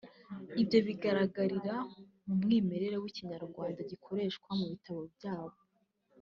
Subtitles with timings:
[0.61, 1.75] Ibyo bigaragarira
[2.25, 5.57] mu mwimerere w’Ikinyarwanda gikoreshwa mu bitabo byayo